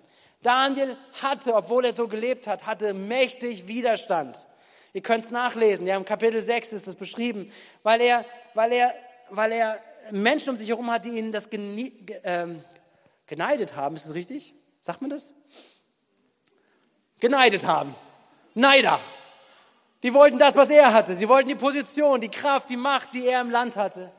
[0.42, 4.46] Daniel hatte, obwohl er so gelebt hat, hatte mächtig Widerstand.
[4.92, 8.94] Ihr könnt es nachlesen, ja, im Kapitel 6 ist es beschrieben, weil er, weil er,
[9.30, 9.78] weil er
[10.10, 11.92] Menschen um sich herum hat, die ihn das genie,
[12.24, 12.62] ähm,
[13.26, 13.96] geneidet haben.
[13.96, 14.54] Ist das richtig?
[14.80, 15.34] Sagt man das?
[17.20, 17.94] Geneidet haben.
[18.54, 19.00] Neider.
[20.02, 21.14] Die wollten das, was er hatte.
[21.14, 24.12] Sie wollten die Position, die Kraft, die Macht, die er im Land hatte.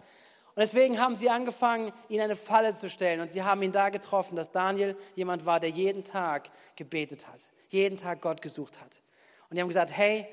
[0.59, 3.21] Und deswegen haben sie angefangen, ihn eine Falle zu stellen.
[3.21, 7.39] Und sie haben ihn da getroffen, dass Daniel jemand war, der jeden Tag gebetet hat,
[7.69, 9.01] jeden Tag Gott gesucht hat.
[9.49, 10.27] Und die haben gesagt, hey,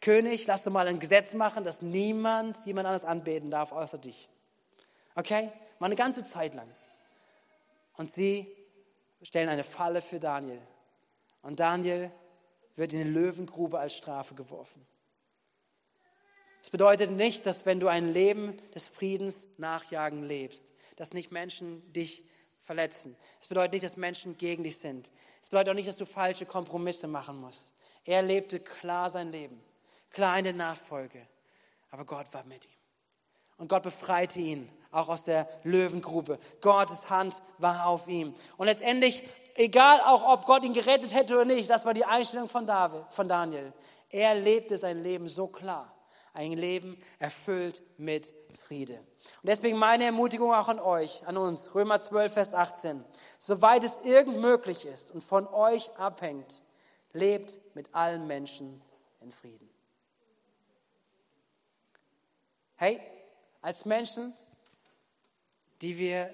[0.00, 4.28] König, lass doch mal ein Gesetz machen, dass niemand jemand anderes anbeten darf, außer dich.
[5.14, 5.52] Okay?
[5.78, 6.66] Mal eine ganze Zeit lang.
[7.98, 8.48] Und sie
[9.22, 10.60] stellen eine Falle für Daniel.
[11.42, 12.10] Und Daniel
[12.74, 14.84] wird in die Löwengrube als Strafe geworfen.
[16.62, 21.92] Es bedeutet nicht, dass wenn du ein Leben des Friedens nachjagen lebst, dass nicht Menschen
[21.92, 22.24] dich
[22.58, 23.16] verletzen.
[23.40, 25.10] Es bedeutet nicht, dass Menschen gegen dich sind.
[25.40, 27.72] Es bedeutet auch nicht, dass du falsche Kompromisse machen musst.
[28.04, 29.60] Er lebte klar sein Leben,
[30.10, 31.26] klar in der Nachfolge.
[31.90, 32.72] Aber Gott war mit ihm.
[33.56, 36.38] Und Gott befreite ihn, auch aus der Löwengrube.
[36.60, 38.34] Gottes Hand war auf ihm.
[38.56, 39.22] Und letztendlich,
[39.54, 42.68] egal auch, ob Gott ihn gerettet hätte oder nicht, das war die Einstellung von,
[43.10, 43.72] von Daniel.
[44.10, 45.97] Er lebte sein Leben so klar
[46.38, 48.32] ein Leben erfüllt mit
[48.66, 48.94] Friede.
[48.94, 53.04] Und deswegen meine Ermutigung auch an euch, an uns, Römer 12, Vers 18.
[53.38, 56.62] Soweit es irgend möglich ist und von euch abhängt,
[57.12, 58.80] lebt mit allen Menschen
[59.20, 59.68] in Frieden.
[62.76, 63.00] Hey,
[63.60, 64.32] als Menschen,
[65.82, 66.32] die wir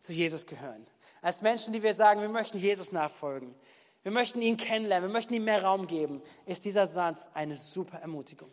[0.00, 0.84] zu Jesus gehören,
[1.22, 3.54] als Menschen, die wir sagen, wir möchten Jesus nachfolgen,
[4.02, 7.98] wir möchten ihn kennenlernen, wir möchten ihm mehr Raum geben, ist dieser Satz eine super
[7.98, 8.50] Ermutigung.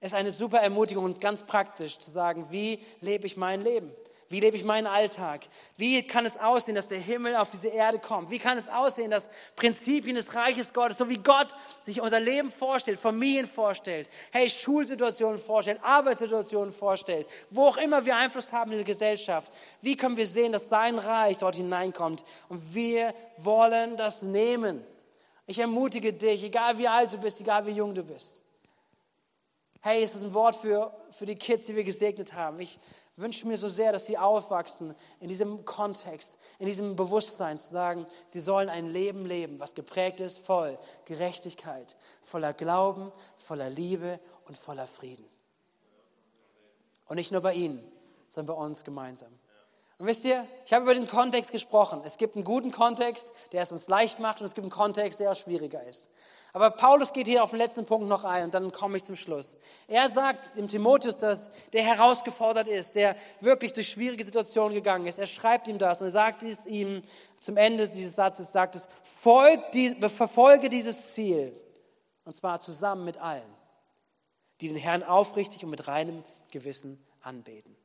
[0.00, 3.92] Ist eine super Ermutigung und ganz praktisch zu sagen, wie lebe ich mein Leben?
[4.30, 5.46] Wie lebe ich meinen Alltag?
[5.78, 8.30] Wie kann es aussehen, dass der Himmel auf diese Erde kommt?
[8.30, 12.50] Wie kann es aussehen, dass Prinzipien des Reiches Gottes, so wie Gott sich unser Leben
[12.50, 18.76] vorstellt, Familien vorstellt, hey, Schulsituationen vorstellt, Arbeitssituationen vorstellt, wo auch immer wir Einfluss haben in
[18.76, 22.22] diese Gesellschaft, wie können wir sehen, dass sein Reich dort hineinkommt?
[22.50, 24.84] Und wir wollen das nehmen.
[25.46, 28.37] Ich ermutige dich, egal wie alt du bist, egal wie jung du bist.
[29.80, 32.58] Hey, ist ein Wort für, für die Kids, die wir gesegnet haben.
[32.58, 32.80] Ich
[33.16, 38.06] wünsche mir so sehr, dass sie aufwachsen in diesem Kontext, in diesem Bewusstsein zu sagen,
[38.26, 44.56] sie sollen ein Leben leben, was geprägt ist voll Gerechtigkeit, voller Glauben, voller Liebe und
[44.56, 45.26] voller Frieden.
[47.06, 47.80] Und nicht nur bei ihnen,
[48.26, 49.37] sondern bei uns gemeinsam.
[49.98, 52.02] Und wisst ihr, ich habe über den Kontext gesprochen.
[52.04, 55.18] Es gibt einen guten Kontext, der es uns leicht macht, und es gibt einen Kontext,
[55.18, 56.08] der auch schwieriger ist.
[56.52, 59.16] Aber Paulus geht hier auf den letzten Punkt noch ein und dann komme ich zum
[59.16, 59.56] Schluss.
[59.86, 65.18] Er sagt dem Timotheus, dass der herausgefordert ist, der wirklich durch schwierige Situationen gegangen ist.
[65.18, 67.02] Er schreibt ihm das und er sagt es ihm
[67.40, 68.88] zum Ende dieses Satzes, sagt es,
[69.20, 69.76] folgt,
[70.16, 71.52] verfolge dieses Ziel,
[72.24, 73.54] Und zwar zusammen mit allen,
[74.60, 77.76] die den Herrn aufrichtig und mit reinem Gewissen anbeten.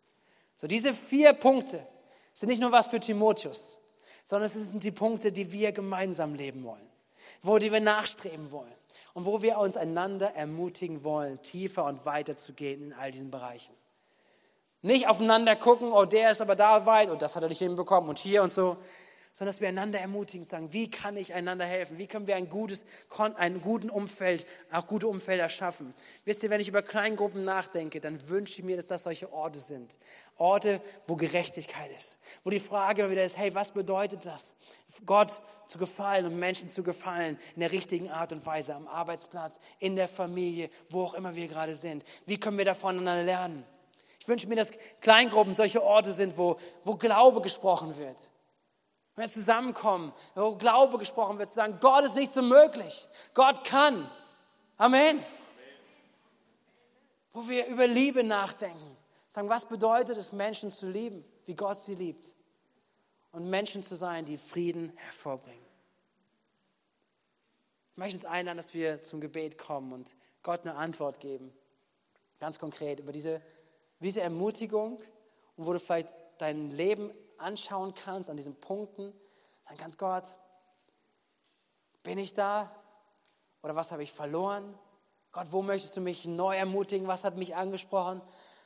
[0.56, 1.86] So, diese vier Punkte
[2.34, 3.78] sind nicht nur was für Timotheus,
[4.24, 6.88] sondern es sind die Punkte, die wir gemeinsam leben wollen,
[7.42, 8.74] wo die wir nachstreben wollen
[9.14, 13.32] und wo wir uns einander ermutigen wollen, tiefer und weiter zu gehen in all diesen
[13.32, 13.74] Bereichen.
[14.82, 18.10] Nicht aufeinander gucken, oh, der ist aber da weit und das hat er nicht hinbekommen
[18.10, 18.76] und hier und so,
[19.34, 21.98] sondern dass wir einander ermutigen, sagen, wie kann ich einander helfen?
[21.98, 22.86] Wie können wir ein gutes,
[23.36, 25.96] ein guten Umfeld, auch gute Umfelder schaffen?
[26.24, 29.58] Wisst ihr, wenn ich über Kleingruppen nachdenke, dann wünsche ich mir, dass das solche Orte
[29.58, 29.98] sind.
[30.38, 32.20] Orte, wo Gerechtigkeit ist.
[32.44, 34.54] Wo die Frage immer wieder ist, hey, was bedeutet das?
[35.04, 39.60] Gott zu gefallen und Menschen zu gefallen in der richtigen Art und Weise, am Arbeitsplatz,
[39.80, 42.06] in der Familie, wo auch immer wir gerade sind.
[42.28, 43.66] Wie können wir da voneinander lernen?
[44.20, 48.30] Ich wünsche mir, dass Kleingruppen solche Orte sind, wo, wo Glaube gesprochen wird
[49.16, 53.08] wenn wir zusammenkommen, wo Glaube gesprochen wird, zu sagen, Gott ist nicht so möglich.
[53.34, 54.10] Gott kann.
[54.78, 55.18] Amen.
[55.18, 55.26] Amen.
[57.32, 58.98] Wo wir über Liebe nachdenken.
[59.28, 62.36] Sagen, was bedeutet es, Menschen zu lieben, wie Gott sie liebt.
[63.32, 65.66] Und Menschen zu sein, die Frieden hervorbringen.
[67.92, 71.54] Ich möchte uns einladen, dass wir zum Gebet kommen und Gott eine Antwort geben.
[72.40, 73.42] Ganz konkret über diese,
[74.00, 75.04] diese Ermutigung
[75.56, 77.12] und wo du vielleicht dein Leben
[77.44, 79.14] anschauen kannst an diesen Punkten,
[79.62, 80.24] sagen kannst, Gott,
[82.02, 82.72] bin ich da?
[83.62, 84.78] Oder was habe ich verloren?
[85.32, 87.08] Gott, wo möchtest du mich neu ermutigen?
[87.08, 88.22] Was hat mich angesprochen?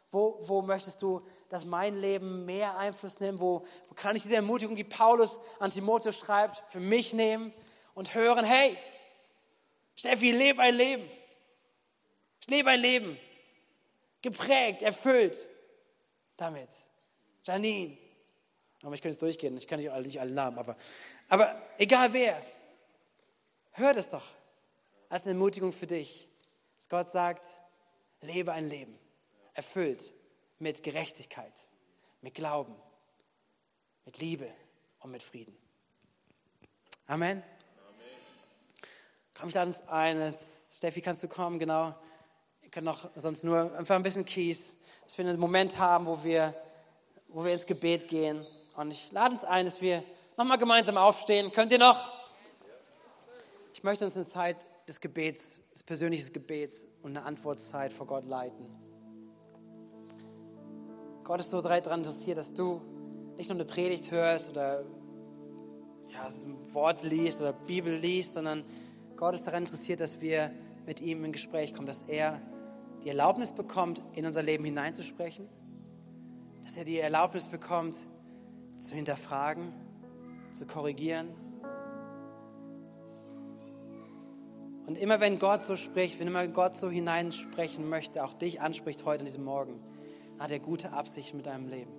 [0.09, 3.39] Wo, wo möchtest du, dass mein Leben mehr Einfluss nimmt?
[3.39, 7.53] Wo, wo kann ich diese Ermutigung, die Paulus an Timotheus schreibt, für mich nehmen
[7.93, 8.77] und hören, hey,
[9.95, 11.09] Steffi, lebe ein Leben.
[12.47, 13.19] Lebe ein Leben.
[14.21, 15.47] Geprägt, erfüllt
[16.37, 16.69] damit.
[17.43, 17.97] Janine,
[18.83, 19.57] aber ich kann jetzt durchgehen.
[19.57, 20.75] Ich kann nicht alle, nicht alle Namen, aber,
[21.29, 22.41] aber egal wer,
[23.71, 24.25] hör das doch
[25.09, 26.27] als eine Ermutigung für dich,
[26.77, 27.43] dass Gott sagt,
[28.21, 28.97] lebe ein Leben,
[29.53, 30.13] erfüllt
[30.59, 31.53] mit Gerechtigkeit,
[32.21, 32.75] mit Glauben,
[34.05, 34.49] mit Liebe
[34.99, 35.55] und mit Frieden.
[37.05, 37.41] Amen.
[37.41, 37.43] Amen.
[39.37, 40.33] Komm, ich lade uns ein.
[40.75, 41.57] Steffi, kannst du kommen?
[41.57, 41.95] Genau.
[42.61, 46.23] Ihr könnt noch sonst nur einfach ein bisschen Kies, dass wir einen Moment haben, wo
[46.23, 46.53] wir,
[47.29, 48.45] wo wir ins Gebet gehen.
[48.77, 50.03] Und ich lade uns ein, dass wir
[50.37, 51.51] nochmal gemeinsam aufstehen.
[51.51, 52.11] Könnt ihr noch?
[53.73, 58.23] Ich möchte uns eine Zeit des Gebets, des persönlichen Gebets und eine Antwortzeit vor Gott
[58.23, 58.69] leiten.
[61.23, 62.81] Gott ist so daran interessiert, dass du
[63.35, 64.83] nicht nur eine Predigt hörst oder
[66.09, 68.63] ja, ein Wort liest oder Bibel liest, sondern
[69.15, 70.51] Gott ist daran interessiert, dass wir
[70.85, 72.39] mit ihm in Gespräch kommen, dass er
[73.03, 75.49] die Erlaubnis bekommt, in unser Leben hineinzusprechen,
[76.61, 77.97] dass er die Erlaubnis bekommt,
[78.77, 79.73] zu hinterfragen,
[80.51, 81.29] zu korrigieren.
[84.85, 89.03] Und immer wenn Gott so spricht, wenn immer Gott so hineinsprechen möchte, auch dich anspricht
[89.03, 89.79] heute an diesem Morgen,
[90.39, 91.91] hat er gute Absichten mit deinem Leben.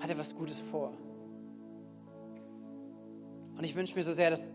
[0.00, 0.92] Hat er was Gutes vor.
[3.56, 4.52] Und ich wünsche mir so sehr, dass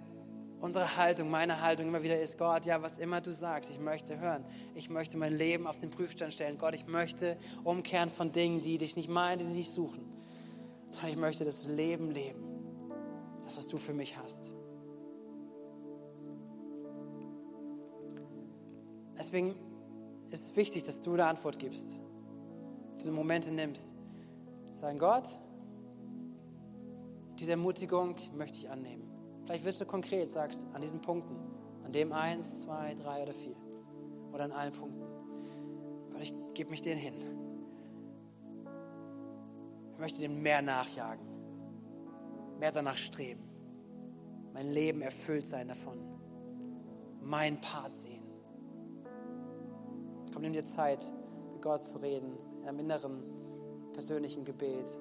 [0.59, 4.19] unsere Haltung, meine Haltung immer wieder ist, Gott, ja, was immer du sagst, ich möchte
[4.19, 4.45] hören.
[4.75, 6.57] Ich möchte mein Leben auf den Prüfstand stellen.
[6.57, 10.18] Gott, ich möchte umkehren von Dingen, die dich nicht meinen, die dich suchen
[10.89, 12.43] sondern ich möchte das Leben leben,
[13.43, 14.52] das, was du für mich hast.
[19.17, 19.54] Deswegen
[20.32, 21.97] ist es wichtig, dass du eine Antwort gibst,
[22.89, 23.93] dass du Momente nimmst.
[24.71, 25.38] Sagen, Gott,
[27.38, 29.04] diese Ermutigung möchte ich annehmen.
[29.43, 31.36] Vielleicht wirst du konkret, sagst, an diesen Punkten,
[31.84, 33.56] an dem eins, zwei, drei oder vier
[34.32, 35.02] oder an allen Punkten.
[36.12, 37.15] Gott, ich gebe mich denen hin.
[39.99, 41.27] Ich möchte dem mehr nachjagen,
[42.57, 43.43] mehr danach streben,
[44.53, 45.99] mein Leben erfüllt sein davon,
[47.21, 48.23] mein Part sehen.
[50.31, 51.12] Komm, nimm dir Zeit,
[51.51, 53.23] mit Gott zu reden, in einem inneren,
[53.91, 54.97] persönlichen Gebet.